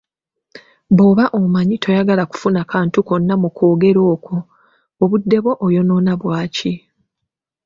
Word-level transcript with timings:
Bw'oba 0.95 1.25
omanyi 1.39 1.75
toyagala 1.83 2.23
kufuna 2.31 2.61
kantu 2.71 2.97
konna 3.07 3.33
mu 3.41 3.49
kwogera 3.55 4.01
okwo, 4.13 4.35
obudde 5.03 5.37
bwo 5.43 5.51
oyonoona 5.65 6.13
bwaki? 6.21 6.73